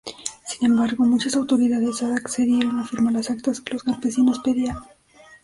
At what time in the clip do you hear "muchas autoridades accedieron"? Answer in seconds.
1.05-2.79